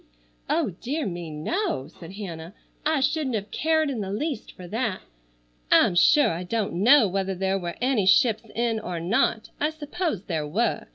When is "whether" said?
7.07-7.35